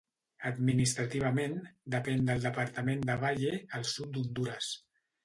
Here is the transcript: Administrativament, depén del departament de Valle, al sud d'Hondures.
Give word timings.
Administrativament, 0.49 1.53
depén 1.95 2.25
del 2.29 2.41
departament 2.45 3.05
de 3.11 3.19
Valle, 3.25 3.53
al 3.81 3.87
sud 3.91 4.11
d'Hondures. 4.17 4.71